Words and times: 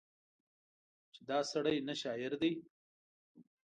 چې 1.13 1.21
دا 1.29 1.39
سړی 1.51 1.75
نه 1.87 1.93
شاعر 2.01 2.31
دی 2.41 2.51